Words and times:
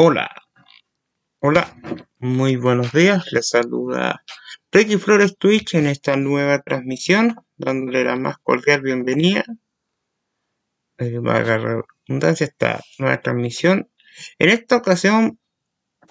Hola, 0.00 0.30
hola, 1.40 1.74
muy 2.20 2.54
buenos 2.54 2.92
días. 2.92 3.32
Les 3.32 3.48
saluda 3.48 4.22
Ricky 4.70 4.96
Flores 4.96 5.36
Twitch 5.36 5.74
en 5.74 5.88
esta 5.88 6.14
nueva 6.14 6.60
transmisión, 6.62 7.34
dándole 7.56 8.04
la 8.04 8.14
más 8.14 8.38
cordial 8.38 8.80
bienvenida. 8.80 9.44
Eh, 10.98 11.18
va 11.18 11.32
a 11.32 11.38
agarrar 11.38 11.84
redundancia 12.06 12.46
esta 12.46 12.80
nueva 13.00 13.20
transmisión. 13.20 13.90
En 14.38 14.50
esta 14.50 14.76
ocasión 14.76 15.40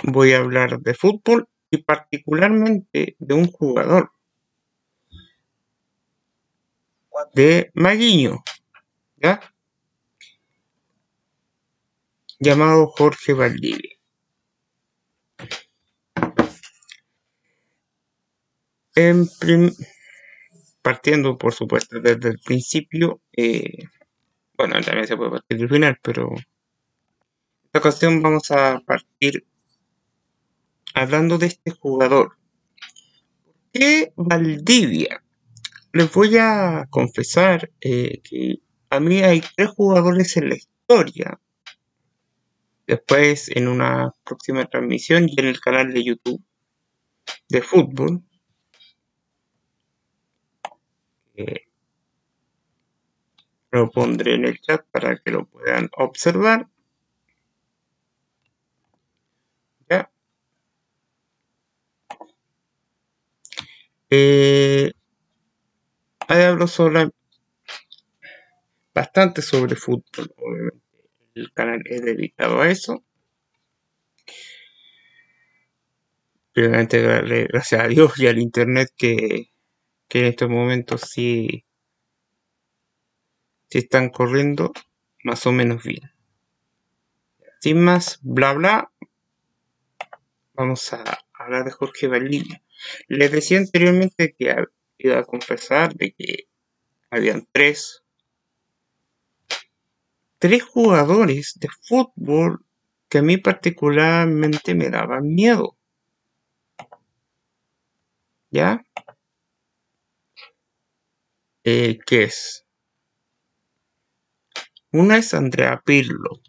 voy 0.04 0.34
a 0.34 0.40
hablar 0.40 0.82
de 0.82 0.94
fútbol 0.94 1.48
y 1.72 1.78
particularmente 1.78 3.16
de 3.18 3.34
un 3.34 3.50
jugador 3.50 4.12
de 7.34 7.72
Maguiño, 7.74 8.44
¿ya? 9.16 9.40
Llamado 12.40 12.88
Jorge 12.88 13.34
Valdivia. 13.34 13.96
En 18.95 19.28
partiendo, 20.81 21.38
por 21.38 21.54
supuesto, 21.54 22.00
desde 22.00 22.30
el 22.30 22.40
principio, 22.40 23.22
eh, 23.36 23.84
bueno, 24.58 24.81
también 24.81 25.05
se 25.05 25.18
puede 25.18 25.31
partir 25.31 25.58
del 25.59 25.70
final, 25.70 26.00
pero 26.02 26.30
en 26.31 26.45
esta 27.66 27.80
ocasión 27.80 28.22
vamos 28.22 28.50
a 28.52 28.80
partir 28.86 29.45
hablando 30.94 31.38
de 31.38 31.48
este 31.48 31.72
jugador. 31.72 32.38
¿Por 33.44 33.56
qué 33.72 34.14
Valdivia? 34.16 35.23
Les 35.94 36.12
voy 36.12 36.38
a 36.38 36.88
confesar 36.90 37.70
eh, 37.81 38.22
que 38.23 38.62
a 38.90 39.00
mí 39.00 39.22
hay 39.22 39.44
tres 39.56 39.70
jugadores 39.70 40.38
en 40.38 40.50
la 40.50 40.56
historia 40.56 41.40
Después 42.88 43.50
en 43.55 43.68
una 43.68 44.14
próxima 44.23 44.66
transmisión 44.66 45.28
y 45.30 45.39
en 45.39 45.48
el 45.48 45.59
canal 45.59 45.94
de 45.94 46.03
YouTube 46.06 46.42
de 47.50 47.61
fútbol. 47.61 48.23
lo 53.72 53.92
pondré 53.92 54.36
en 54.36 54.45
el 54.45 54.59
chat 54.59 54.86
para 54.92 55.17
que 55.20 55.31
lo 55.31 55.45
puedan 55.45 55.89
observar. 55.98 56.67
Ya. 59.89 60.09
Eh, 64.09 64.94
ahí 66.28 66.44
hablo 66.44 66.67
sobre 66.67 67.09
bastante 68.94 69.42
sobre 69.42 69.76
fútbol, 69.76 70.33
obviamente 70.38 70.86
el 71.39 71.52
canal 71.53 71.81
es 71.85 72.02
dedicado 72.02 72.61
a 72.61 72.69
eso. 72.69 73.03
Primeramente, 76.53 77.02
gracias 77.47 77.81
a 77.81 77.88
Dios 77.88 78.17
y 78.17 78.27
al 78.27 78.39
Internet 78.39 78.89
que, 78.97 79.52
en 80.09 80.25
estos 80.25 80.49
momentos 80.49 81.02
sí, 81.02 81.65
sí 83.69 83.77
están 83.77 84.09
corriendo 84.09 84.73
más 85.23 85.45
o 85.45 85.52
menos 85.52 85.83
bien. 85.83 86.11
Sin 87.59 87.83
más, 87.83 88.19
bla 88.23 88.53
bla, 88.53 88.91
vamos 90.53 90.91
a 90.93 91.03
hablar 91.33 91.65
de 91.65 91.71
Jorge 91.71 92.08
Valdivia. 92.08 92.63
Les 93.08 93.31
decía 93.31 93.59
anteriormente 93.59 94.35
que 94.38 94.55
iba 94.97 95.19
a 95.19 95.25
confesar 95.25 95.93
de 95.93 96.13
que 96.13 96.47
habían 97.11 97.47
tres 97.52 98.03
tres 100.39 100.63
jugadores 100.63 101.57
de 101.59 101.67
fútbol 101.88 102.66
que 103.09 103.19
a 103.19 103.21
mí 103.21 103.38
particularmente 103.38 104.75
me 104.75 104.89
daban 104.89 105.27
miedo. 105.33 105.77
¿Ya? 108.52 108.83
Eh, 111.64 111.99
¿Qué 112.05 112.23
es? 112.23 112.65
Una 114.92 115.17
es 115.17 115.33
Andrea 115.33 115.81
Pirlo. 115.86 116.42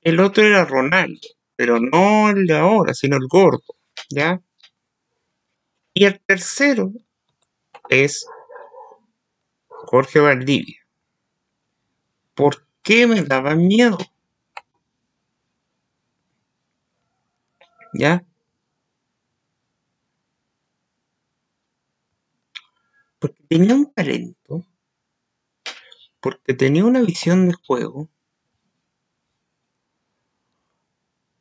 El 0.00 0.20
otro 0.20 0.44
era 0.44 0.64
Ronaldo, 0.64 1.28
pero 1.56 1.80
no 1.80 2.30
el 2.30 2.46
de 2.46 2.56
ahora, 2.56 2.94
sino 2.94 3.16
el 3.16 3.26
gordo. 3.28 3.74
¿Ya? 4.10 4.40
Y 5.92 6.04
el 6.04 6.20
tercero 6.20 6.92
es 7.88 8.24
Jorge 9.68 10.20
Valdivia. 10.20 10.87
¿Por 12.38 12.64
qué 12.84 13.08
me 13.08 13.20
daba 13.22 13.56
miedo? 13.56 13.98
¿Ya? 17.92 18.24
Porque 23.18 23.42
tenía 23.48 23.74
un 23.74 23.92
talento, 23.92 24.64
porque 26.20 26.54
tenía 26.54 26.84
una 26.84 27.00
visión 27.00 27.48
de 27.48 27.54
juego, 27.54 28.08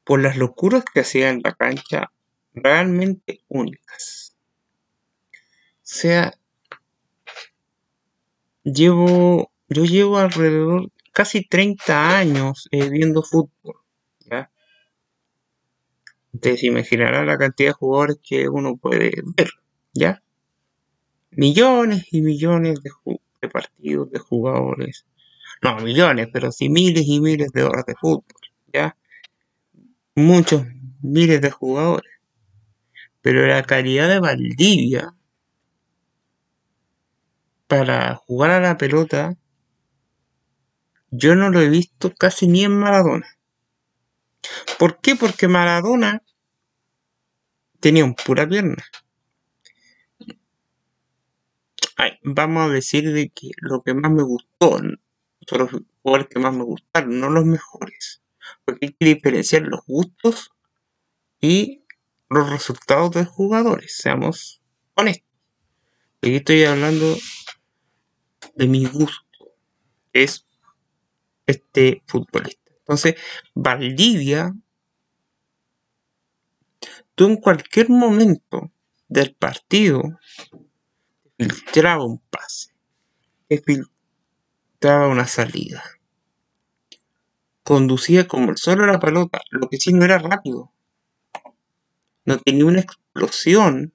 por 0.04 0.20
las 0.20 0.36
locuras 0.36 0.84
que 0.84 1.02
hacía 1.02 1.30
en 1.30 1.42
la 1.44 1.54
cancha 1.54 2.12
realmente 2.56 3.42
únicas. 3.50 4.36
O 5.32 5.80
sea, 5.84 6.34
llevo 8.64 9.52
yo 9.70 9.84
llevo 9.86 10.18
alrededor 10.18 10.92
casi 11.12 11.44
30 11.44 12.18
años 12.18 12.68
eh, 12.72 12.90
viendo 12.90 13.24
fútbol. 13.24 13.76
¿ya? 14.20 14.52
Ustedes 16.32 16.64
imaginarán 16.64 17.28
la 17.28 17.38
cantidad 17.38 17.70
de 17.70 17.74
jugadores 17.74 18.18
que 18.22 18.48
uno 18.50 18.78
puede 18.78 19.12
ver. 19.36 19.50
¿ya? 19.94 20.22
Millones 21.32 22.06
y 22.12 22.22
millones 22.22 22.82
de, 22.82 22.92
de 23.42 23.50
partidos, 23.50 24.12
de 24.12 24.20
jugadores. 24.20 25.06
No 25.62 25.78
millones, 25.78 26.28
pero 26.32 26.52
sí 26.52 26.70
miles 26.70 27.06
y 27.08 27.20
miles 27.20 27.52
de 27.52 27.64
horas 27.64 27.86
de 27.86 27.96
fútbol. 27.96 28.24
¿ya? 28.72 28.96
Muchos 30.16 30.64
miles 31.02 31.42
de 31.42 31.52
jugadores. 31.52 32.12
Pero 33.22 33.46
la 33.46 33.64
calidad 33.64 34.08
de 34.08 34.20
Valdivia 34.20 35.14
para 37.68 38.16
jugar 38.16 38.52
a 38.52 38.62
la 38.62 38.78
pelota 38.78 39.36
yo 41.18 41.36
no 41.36 41.50
lo 41.50 41.62
he 41.62 41.70
visto 41.70 42.14
casi 42.14 42.48
ni 42.48 42.64
en 42.64 42.78
Maradona. 42.78 43.28
¿Por 44.78 45.00
qué? 45.02 45.16
Porque 45.16 45.48
Maradona 45.48 46.24
tenía 47.80 48.06
un 48.06 48.16
pura 48.16 48.48
pierna. 48.48 48.84
vamos 52.24 52.70
a 52.70 52.74
decir 52.74 53.12
de 53.12 53.30
que 53.30 53.50
lo 53.58 53.82
que 53.82 53.94
más 53.94 54.12
me 54.12 54.24
gustó 54.24 54.80
son 55.48 55.60
los 55.60 55.72
jugadores 56.02 56.28
que 56.28 56.40
más 56.40 56.54
me 56.54 56.64
gustaron, 56.64 57.20
no 57.20 57.30
los 57.30 57.46
mejores. 57.46 58.22
Porque 58.66 58.88
hay 58.88 58.94
que 58.94 59.06
diferenciar 59.06 59.64
los 59.64 59.82
gustos 59.86 60.52
y 61.40 61.84
los 62.30 62.50
resultados 62.50 63.12
de 63.12 63.26
jugadores, 63.26 63.96
seamos 63.98 64.62
honestos. 64.96 65.28
Aquí 66.22 66.36
estoy 66.36 66.64
hablando 66.66 67.16
de 68.56 68.68
mi 68.68 68.86
gusto, 68.86 69.56
es 70.14 70.47
este 71.48 72.04
futbolista. 72.06 72.72
Entonces, 72.80 73.16
Valdivia, 73.56 74.54
tú 77.16 77.26
en 77.26 77.38
cualquier 77.38 77.90
momento 77.90 78.72
del 79.08 79.34
partido 79.34 80.04
filtraba 81.38 82.06
un 82.06 82.20
pase, 82.20 82.74
filtraba 83.50 85.08
una 85.08 85.26
salida, 85.26 85.84
conducía 87.64 88.28
como 88.28 88.52
el 88.52 88.58
solo 88.58 88.86
la 88.86 89.00
pelota, 89.00 89.42
lo 89.50 89.68
que 89.70 89.78
sí 89.78 89.94
no 89.94 90.06
era 90.06 90.20
rápido, 90.20 90.72
no 92.26 92.38
tenía 92.40 92.66
una 92.66 92.82
explosión, 92.82 93.94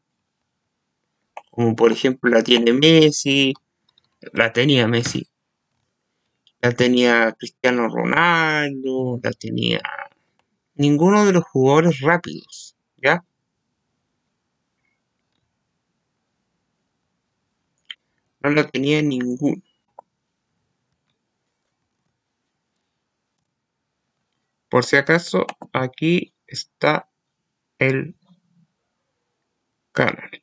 como 1.50 1.76
por 1.76 1.92
ejemplo 1.92 2.30
la 2.30 2.42
tiene 2.42 2.72
Messi, 2.72 3.54
la 4.32 4.52
tenía 4.52 4.86
Messi, 4.88 5.28
la 6.62 6.70
tenía 6.72 7.32
Cristiano 7.32 7.88
Ronaldo, 7.88 9.18
la 9.22 9.32
tenía 9.32 9.80
ninguno 10.76 11.26
de 11.26 11.32
los 11.32 11.44
jugadores 11.44 12.00
rápidos, 12.00 12.76
¿ya? 12.96 13.24
No 18.40 18.50
la 18.50 18.68
tenía 18.68 19.02
ninguno. 19.02 19.62
Por 24.68 24.84
si 24.84 24.96
acaso, 24.96 25.46
aquí 25.72 26.32
está 26.46 27.10
el 27.78 28.14
canal. 29.92 30.41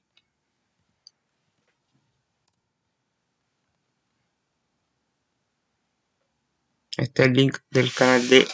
Está 7.00 7.24
el 7.24 7.34
link 7.34 7.58
del 7.70 7.94
canal 7.94 8.28
de 8.28 8.48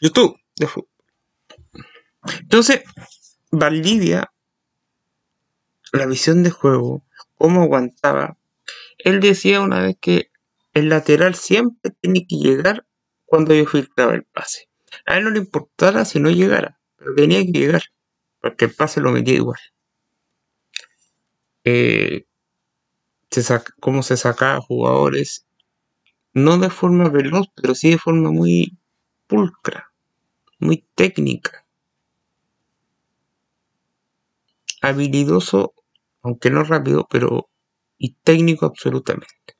YouTube 0.00 0.36
de 0.56 0.66
fútbol. 0.66 0.90
Entonces, 2.40 2.82
Valdivia, 3.50 4.32
la 5.92 6.06
visión 6.06 6.42
de 6.42 6.50
juego, 6.50 7.04
cómo 7.36 7.62
aguantaba, 7.62 8.38
él 8.98 9.20
decía 9.20 9.60
una 9.60 9.80
vez 9.80 9.96
que 10.00 10.30
el 10.72 10.88
lateral 10.88 11.34
siempre 11.34 11.90
tiene 12.00 12.26
que 12.26 12.36
llegar 12.36 12.86
cuando 13.24 13.54
yo 13.54 13.66
filtraba 13.66 14.14
el 14.14 14.24
pase. 14.24 14.68
A 15.06 15.18
él 15.18 15.24
no 15.24 15.30
le 15.30 15.40
importara 15.40 16.04
si 16.04 16.20
no 16.20 16.30
llegara, 16.30 16.80
pero 16.96 17.14
tenía 17.14 17.40
que 17.44 17.52
llegar, 17.52 17.82
porque 18.40 18.66
el 18.66 18.74
pase 18.74 19.00
lo 19.00 19.10
metía 19.10 19.34
igual. 19.34 19.58
Eh, 21.64 22.26
cómo 23.80 24.02
se 24.02 24.16
sacaba 24.16 24.60
jugadores, 24.60 25.46
no 26.34 26.58
de 26.58 26.70
forma 26.70 27.08
veloz, 27.08 27.46
pero 27.54 27.74
sí 27.74 27.90
de 27.90 27.98
forma 27.98 28.30
muy 28.30 28.76
pulcra, 29.26 29.92
muy 30.58 30.86
técnica. 30.94 31.64
Habilidoso, 34.82 35.74
aunque 36.22 36.50
no 36.50 36.62
rápido, 36.64 37.06
pero 37.10 37.48
y 37.98 38.14
técnico 38.22 38.66
absolutamente. 38.66 39.54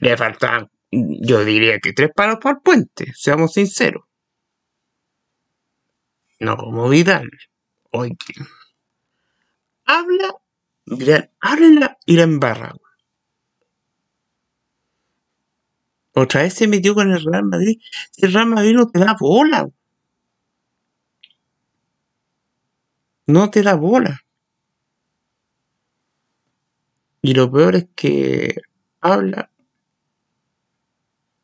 Le 0.00 0.16
faltaban, 0.16 0.70
yo 0.90 1.44
diría 1.44 1.78
que 1.80 1.92
tres 1.92 2.10
palos 2.14 2.38
para 2.40 2.56
el 2.56 2.62
puente, 2.62 3.12
seamos 3.14 3.52
sinceros. 3.52 4.04
No 6.40 6.56
como 6.56 6.88
Vidal. 6.88 7.28
Oye, 7.90 8.16
habla, 9.86 10.34
Vidal, 10.84 11.30
habla 11.40 11.96
y 12.04 12.16
la 12.16 12.22
embarra. 12.24 12.74
Otra 16.14 16.42
vez 16.42 16.54
se 16.54 16.68
metió 16.68 16.94
con 16.94 17.10
el 17.12 17.24
Real 17.24 17.44
Madrid. 17.44 17.80
El 18.18 18.32
Real 18.32 18.46
Madrid 18.46 18.74
no 18.74 18.86
te 18.88 18.98
da 19.00 19.16
bola. 19.18 19.68
No 23.26 23.50
te 23.50 23.62
da 23.62 23.74
bola. 23.74 24.20
Y 27.22 27.34
lo 27.34 27.50
peor 27.50 27.74
es 27.74 27.88
que 27.96 28.54
habla 29.00 29.50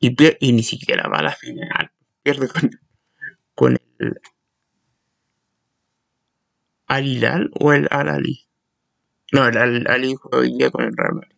y, 0.00 0.16
y 0.40 0.52
ni 0.52 0.62
siquiera 0.62 1.08
va 1.08 1.18
a 1.18 1.22
la 1.22 1.32
final. 1.32 1.90
Pierde 2.22 2.48
con, 3.54 3.78
el 3.98 4.20
Al 6.86 7.50
o 7.60 7.72
el 7.72 7.86
Al 7.90 8.08
Ali. 8.08 8.48
No, 9.32 9.46
el 9.46 9.56
Al 9.56 9.86
Ali 9.88 10.16
hoy 10.32 10.56
día 10.56 10.70
con 10.70 10.84
el 10.84 10.96
Real 10.96 11.14
Madrid. 11.14 11.36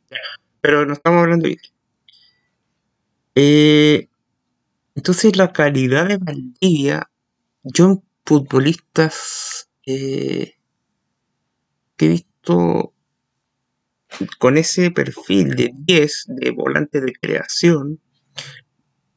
Pero 0.61 0.87
no 0.87 0.93
estamos 0.93 1.23
hablando 1.23 1.49
de. 1.49 1.58
Eh, 3.34 4.08
entonces 4.94 5.37
la 5.37 5.52
calidad 5.52 6.08
de 6.08 6.19
Valdivia, 6.19 7.11
yo 7.62 7.87
en 7.87 8.02
futbolistas 8.25 9.70
eh, 9.87 10.55
que 11.96 12.06
he 12.06 12.08
visto 12.08 12.94
con 14.38 14.58
ese 14.58 14.90
perfil 14.90 15.56
de 15.56 15.73
10 15.75 16.25
de 16.29 16.50
volante 16.50 17.00
de 17.00 17.12
creación, 17.14 18.00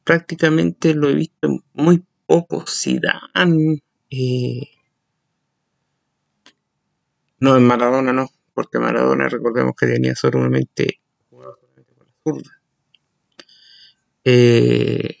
prácticamente 0.04 0.94
lo 0.94 1.10
he 1.10 1.14
visto 1.14 1.48
muy 1.74 2.04
poco. 2.26 2.64
Zidane, 2.66 3.82
eh, 4.10 4.68
no, 7.38 7.56
en 7.56 7.66
Maradona 7.66 8.12
no, 8.12 8.28
porque 8.54 8.78
Maradona 8.78 9.28
recordemos 9.28 9.74
que 9.76 9.86
tenía 9.86 10.14
solamente 10.14 11.00
jugaba 11.28 11.54
solamente 11.60 11.94
con 11.94 12.06
la 12.06 12.14
zurda. 12.24 12.50
Eh, 14.28 15.18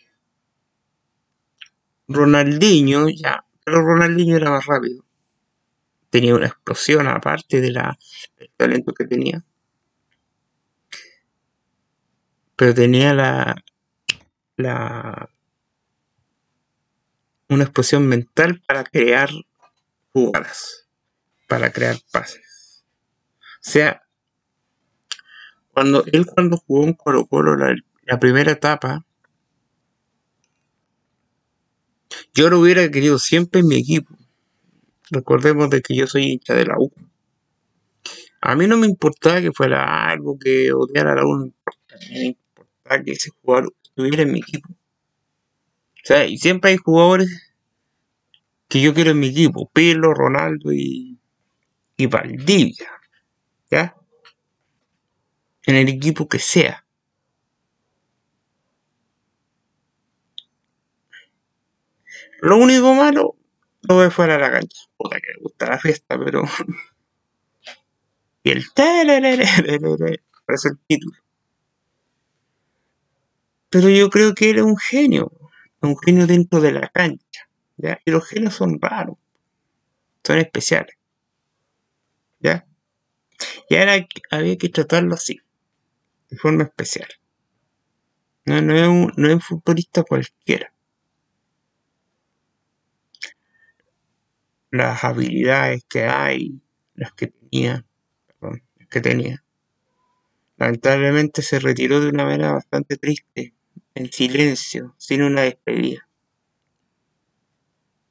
Ronaldinho, 2.08 3.08
ya, 3.08 3.44
pero 3.64 3.82
Ronaldinho 3.82 4.36
era 4.36 4.50
más 4.50 4.66
rápido. 4.66 5.04
Tenía 6.10 6.34
una 6.34 6.46
explosión 6.46 7.06
aparte 7.06 7.60
de 7.60 7.70
la, 7.70 7.96
del 8.38 8.50
talento 8.56 8.92
que 8.92 9.04
tenía 9.04 9.44
pero 12.56 12.74
tenía 12.74 13.12
la, 13.14 13.54
la 14.56 15.30
una 17.48 17.64
explosión 17.64 18.08
mental 18.08 18.62
para 18.66 18.82
crear 18.82 19.30
jugadas, 20.12 20.88
para 21.46 21.70
crear 21.70 21.96
pases. 22.10 22.84
O 23.38 23.70
sea, 23.70 24.02
cuando 25.72 26.02
él 26.06 26.26
cuando 26.26 26.56
jugó 26.56 26.84
en 26.84 26.94
Colo 26.94 27.26
Colo 27.26 27.56
la, 27.56 27.76
la 28.06 28.18
primera 28.18 28.52
etapa, 28.52 29.04
yo 32.32 32.48
lo 32.48 32.60
hubiera 32.60 32.88
querido 32.90 33.18
siempre 33.18 33.60
en 33.60 33.68
mi 33.68 33.76
equipo. 33.76 34.14
Recordemos 35.10 35.70
de 35.70 35.82
que 35.82 35.94
yo 35.94 36.06
soy 36.06 36.24
hincha 36.32 36.54
de 36.54 36.66
la 36.66 36.76
U. 36.78 36.92
A 38.40 38.54
mí 38.54 38.66
no 38.66 38.76
me 38.76 38.86
importaba 38.86 39.40
que 39.40 39.52
fuera 39.52 40.08
algo 40.08 40.38
que 40.38 40.72
odiara 40.72 41.12
a 41.12 41.16
la 41.16 41.26
U, 41.26 41.36
no 41.36 41.52
importa 42.20 43.02
que 43.04 43.12
ese 43.12 43.30
jugador 43.30 43.74
estuviera 43.82 44.22
en 44.22 44.32
mi 44.32 44.38
equipo. 44.38 44.68
O 44.70 46.04
sea, 46.04 46.26
y 46.26 46.38
siempre 46.38 46.70
hay 46.70 46.76
jugadores 46.76 47.54
que 48.68 48.80
yo 48.80 48.94
quiero 48.94 49.10
en 49.10 49.18
mi 49.18 49.28
equipo. 49.28 49.68
Pelo, 49.72 50.14
Ronaldo 50.14 50.72
y, 50.72 51.18
y 51.96 52.06
Valdivia. 52.06 52.90
¿Ya? 53.70 53.96
En 55.64 55.74
el 55.74 55.88
equipo 55.88 56.28
que 56.28 56.38
sea. 56.38 56.85
Lo 62.40 62.58
único 62.58 62.94
malo, 62.94 63.36
lo 63.82 63.98
ve 63.98 64.10
fuera 64.10 64.34
de 64.34 64.40
la 64.40 64.50
cancha. 64.50 64.82
Puta 64.96 65.20
que 65.20 65.28
le 65.28 65.40
gusta 65.40 65.68
la 65.68 65.78
fiesta, 65.78 66.18
pero. 66.18 66.42
y 68.42 68.50
el. 68.50 68.64
Parece 70.46 70.68
el 70.68 70.78
título. 70.86 71.16
Pero 73.70 73.88
yo 73.88 74.10
creo 74.10 74.34
que 74.34 74.50
él 74.50 74.58
es 74.58 74.62
un 74.62 74.76
genio, 74.76 75.32
un 75.80 75.96
genio 75.98 76.26
dentro 76.26 76.60
de 76.60 76.72
la 76.72 76.88
cancha. 76.88 77.48
¿ya? 77.76 78.00
Y 78.04 78.10
los 78.10 78.26
genios 78.26 78.54
son 78.54 78.80
raros, 78.80 79.16
son 80.24 80.38
especiales. 80.38 80.96
¿ya? 82.40 82.66
Y 83.68 83.76
ahora 83.76 84.06
había 84.30 84.56
que 84.56 84.68
tratarlo 84.68 85.14
así, 85.14 85.40
de 86.30 86.36
forma 86.36 86.64
especial. 86.64 87.08
No, 88.44 88.62
no, 88.62 88.76
es, 88.76 88.86
un, 88.86 89.12
no 89.16 89.28
es 89.28 89.34
un 89.34 89.40
futbolista 89.40 90.04
cualquiera. 90.04 90.72
Las 94.76 95.04
habilidades 95.04 95.84
que 95.88 96.04
hay, 96.04 96.60
las 96.94 97.12
que 97.14 97.28
tenía, 97.28 97.86
perdón, 98.26 98.62
las 98.78 98.88
que 98.88 99.00
tenía. 99.00 99.42
Lamentablemente 100.58 101.40
se 101.40 101.58
retiró 101.60 102.00
de 102.00 102.10
una 102.10 102.24
manera 102.26 102.52
bastante 102.52 102.98
triste 102.98 103.54
en 103.94 104.12
silencio, 104.12 104.94
sin 104.98 105.22
una 105.22 105.42
despedida. 105.42 106.06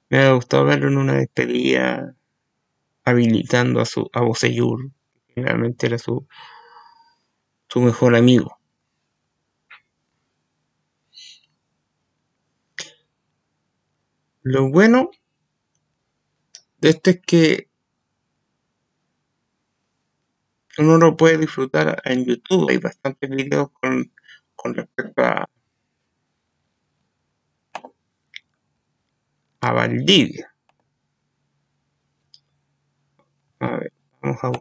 Me 0.10 0.18
ha 0.18 0.34
gustado 0.34 0.66
verlo 0.66 0.88
en 0.88 0.98
una 0.98 1.14
despedida 1.14 2.16
habilitando 3.04 3.80
a 3.80 3.86
su 3.86 4.10
a 4.12 4.22
Boseyur, 4.22 4.92
que 5.28 5.34
generalmente 5.36 5.86
era 5.86 6.00
su, 6.00 6.28
su 7.70 7.80
mejor 7.82 8.16
amigo. 8.16 8.58
Lo 14.42 14.72
bueno 14.72 15.12
de 16.86 16.92
esto 16.92 17.10
es 17.10 17.20
que 17.22 17.68
uno 20.78 20.98
lo 20.98 21.18
puede 21.18 21.40
disfrutar 21.40 22.00
en 22.06 22.26
YouTube. 22.26 22.70
Hay 22.70 22.78
bastantes 22.78 23.28
videos 23.28 23.72
con, 23.72 24.12
con 24.56 24.76
respecto 24.76 25.24
a, 25.24 25.50
a 29.62 29.74
Valdivia. 29.74 30.54
A 33.60 33.78
ver, 33.78 33.92
vamos 34.22 34.44
a 34.44 34.52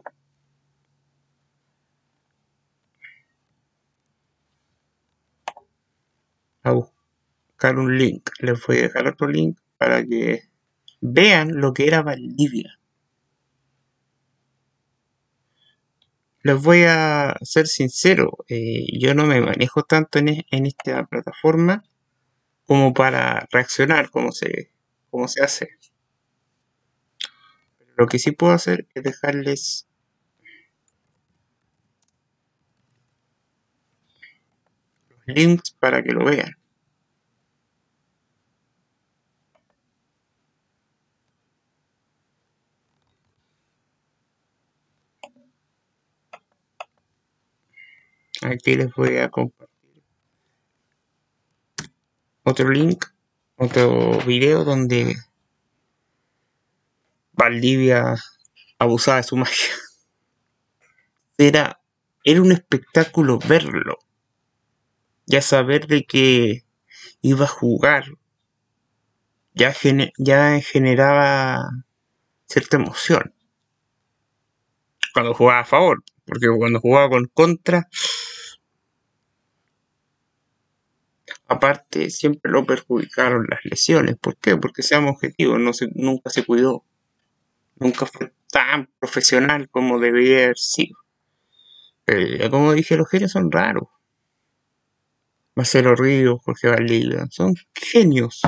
a 6.63 6.71
buscar 6.71 7.77
un 7.77 7.95
link. 7.99 8.31
Les 8.39 8.65
voy 8.65 8.79
a 8.79 8.81
dejar 8.81 9.07
otro 9.09 9.27
link 9.27 9.59
para 9.77 10.03
que 10.03 10.54
vean 11.01 11.59
lo 11.59 11.73
que 11.73 11.87
era 11.87 12.01
Valdivia. 12.01 12.79
Les 16.43 16.61
voy 16.61 16.83
a 16.83 17.35
ser 17.41 17.67
sincero, 17.67 18.37
eh, 18.47 18.85
yo 18.99 19.15
no 19.15 19.25
me 19.25 19.41
manejo 19.41 19.81
tanto 19.83 20.19
en, 20.19 20.45
esta 20.51 21.05
plataforma 21.07 21.83
como 22.67 22.93
para 22.93 23.47
reaccionar 23.51 24.11
como 24.11 24.31
se 24.31 24.71
cómo 25.09 25.27
se 25.27 25.43
hace. 25.43 25.69
lo 27.97 28.07
que 28.07 28.19
sí 28.19 28.31
puedo 28.31 28.53
hacer 28.53 28.87
es 28.93 29.03
dejarles 29.03 29.87
los 35.09 35.35
links 35.35 35.71
para 35.79 36.03
que 36.03 36.11
lo 36.11 36.25
vean. 36.25 36.55
Aquí 48.41 48.75
les 48.75 48.93
voy 48.93 49.17
a 49.17 49.29
compartir 49.29 49.75
otro 52.43 52.69
link, 52.69 53.05
otro 53.57 54.19
video 54.19 54.63
donde 54.63 55.15
Valdivia 57.33 58.15
abusaba 58.77 59.17
de 59.17 59.23
su 59.23 59.35
magia. 59.37 59.73
Era, 61.37 61.81
era 62.23 62.41
un 62.41 62.51
espectáculo 62.51 63.39
verlo. 63.39 63.97
Ya 65.25 65.41
saber 65.41 65.87
de 65.87 66.05
que 66.05 66.65
iba 67.21 67.45
a 67.45 67.49
jugar 67.49 68.05
ya, 69.55 69.73
ya 70.17 70.61
generaba 70.61 71.69
cierta 72.45 72.77
emoción. 72.77 73.33
Cuando 75.13 75.33
jugaba 75.33 75.61
a 75.61 75.65
favor, 75.65 76.03
porque 76.25 76.47
cuando 76.57 76.79
jugaba 76.79 77.09
con 77.09 77.25
contra, 77.27 77.87
aparte 81.47 82.09
siempre 82.09 82.51
lo 82.51 82.65
perjudicaron 82.65 83.45
las 83.49 83.59
lesiones. 83.63 84.17
¿Por 84.17 84.37
qué? 84.37 84.57
Porque 84.57 84.83
seamos 84.83 85.13
objetivos, 85.13 85.59
no 85.59 85.73
se, 85.73 85.87
nunca 85.93 86.29
se 86.29 86.45
cuidó. 86.45 86.83
Nunca 87.77 88.05
fue 88.05 88.33
tan 88.49 88.89
profesional 88.99 89.69
como 89.69 89.99
debía 89.99 90.45
haber 90.45 90.57
sido. 90.57 90.97
Como 92.49 92.73
dije, 92.73 92.95
los 92.97 93.09
genios 93.09 93.31
son 93.31 93.51
raros. 93.51 93.89
Marcelo 95.55 95.95
Ríos, 95.95 96.41
Jorge 96.43 96.67
Valdivia, 96.67 97.27
son 97.29 97.55
genios. 97.73 98.41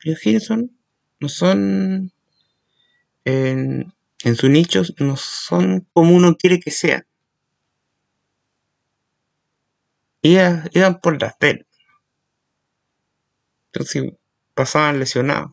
Los 0.00 0.18
genios 0.18 0.44
son, 0.44 0.78
no 1.18 1.28
son 1.28 2.12
en, 3.24 3.93
en 4.24 4.36
su 4.36 4.48
nicho, 4.48 4.82
no 4.98 5.16
son 5.16 5.86
como 5.92 6.16
uno 6.16 6.34
quiere 6.36 6.58
que 6.58 6.70
sean. 6.70 7.06
Iban, 10.22 11.00
por 11.02 11.20
las 11.20 11.38
venas. 11.38 11.66
Entonces 13.66 14.14
pasaban 14.54 14.98
lesionados. 14.98 15.52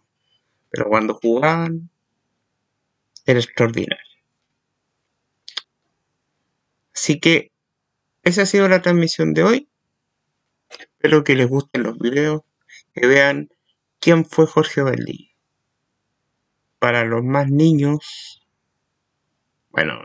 Pero 0.70 0.88
cuando 0.88 1.16
jugaban, 1.16 1.90
era 3.26 3.42
extraordinario. 3.42 4.06
Así 6.96 7.20
que 7.20 7.52
esa 8.24 8.44
ha 8.44 8.46
sido 8.46 8.70
la 8.70 8.82
transmisión 8.82 9.34
de 9.34 9.44
hoy. 9.44 9.70
Espero 10.70 11.26
que 11.26 11.36
les 11.36 11.50
gusten 11.50 11.84
los 11.84 12.00
videos, 12.00 12.44
que 12.94 13.06
vean 13.06 13.50
quién 14.00 14.24
fue 14.24 14.48
Jorge 14.48 14.82
Valdivia. 14.82 15.36
Para 16.80 17.04
los 17.04 17.22
más 17.24 17.52
niños, 17.52 18.41
bueno, 19.72 20.02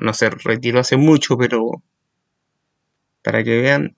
no 0.00 0.14
se 0.14 0.30
retiró 0.30 0.80
hace 0.80 0.96
mucho, 0.96 1.36
pero 1.36 1.82
para 3.22 3.44
que 3.44 3.60
vean 3.60 3.96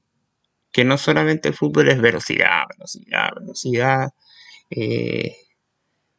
que 0.73 0.85
no 0.85 0.99
solamente 0.99 1.49
el 1.49 1.55
fútbol 1.55 1.89
es 1.89 2.01
velocidad, 2.01 2.65
velocidad, 2.77 3.31
velocidad, 3.37 4.09
eh, 4.71 5.37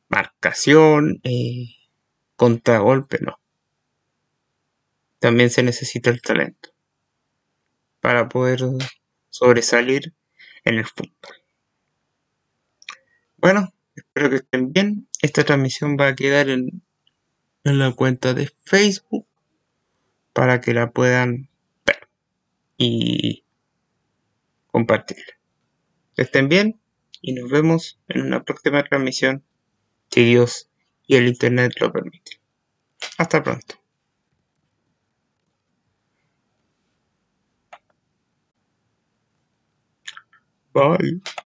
marcación, 0.08 1.20
eh, 1.24 1.68
contragolpe, 2.36 3.20
no. 3.22 3.40
También 5.20 5.50
se 5.50 5.64
necesita 5.64 6.10
el 6.10 6.22
talento 6.22 6.70
para 8.00 8.30
poder 8.30 8.62
sobresalir 9.30 10.14
en 10.64 10.76
el 10.76 10.86
fútbol. 10.86 11.36
Bueno, 13.38 13.74
espero 13.96 14.30
que 14.30 14.36
estén 14.38 14.72
bien. 14.72 15.08
Esta 15.22 15.44
transmisión 15.44 15.98
va 16.00 16.08
a 16.10 16.16
quedar 16.16 16.50
en, 16.50 16.85
en 17.66 17.80
la 17.80 17.92
cuenta 17.92 18.34
de 18.34 18.50
Facebook 18.64 19.28
para 20.34 20.62
que 20.62 20.74
la 20.74 20.92
puedan 20.92 21.50
ver 21.86 22.08
y 22.78 23.44
compartir. 24.68 25.24
Que 26.16 26.22
estén 26.22 26.48
bien 26.48 26.80
y 27.22 27.34
nos 27.34 27.50
vemos 27.50 28.00
en 28.08 28.22
una 28.22 28.44
próxima 28.44 28.84
transmisión 28.84 29.44
si 30.12 30.24
Dios 30.24 30.70
y 31.08 31.16
el 31.16 31.28
Internet 31.28 31.74
lo 31.82 31.92
permiten. 31.92 32.40
Hasta 33.18 33.44
pronto. 33.44 33.76
Bye. 40.74 41.22